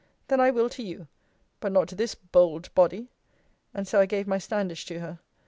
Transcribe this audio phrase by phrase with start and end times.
[0.29, 1.07] then I will to you;
[1.59, 3.11] but not to this bold body.
[3.71, 5.19] And so I gave my standish to her.